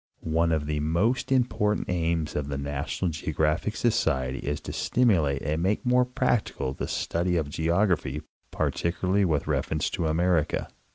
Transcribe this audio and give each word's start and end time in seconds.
One 0.33 0.51
of 0.51 0.65
the 0.65 0.79
most 0.79 1.31
important 1.31 1.87
aims 1.87 2.35
of 2.35 2.47
the 2.47 2.57
NATIONAL 2.57 3.11
GEOGRAPHIC 3.11 3.75
Socrery 3.75 4.39
is 4.39 4.59
to 4.61 4.73
stimulate 4.73 5.43
and 5.43 5.61
make 5.61 5.85
more 5.85 6.05
practical 6.05 6.73
the 6.73 6.87
study 6.87 7.37
of 7.37 7.49
geography, 7.51 8.23
particularly 8.49 9.25
with 9.25 9.45
reference 9.45 9.91
to 9.91 10.07
America. 10.07 10.69